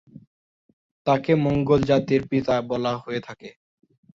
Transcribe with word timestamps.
তাকে 1.07 1.31
মঙ্গোল 1.35 1.81
জাতির 1.83 2.21
পিতা 2.27 2.55
বলা 2.69 2.93
হয়ে 2.97 3.21
থাকে। 3.21 3.49